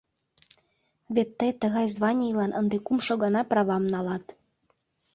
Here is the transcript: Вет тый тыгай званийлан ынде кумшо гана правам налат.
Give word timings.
Вет 1.15 1.29
тый 1.39 1.51
тыгай 1.61 1.87
званийлан 1.95 2.51
ынде 2.59 2.77
кумшо 2.85 3.13
гана 3.23 3.41
правам 3.51 3.83
налат. 3.93 4.25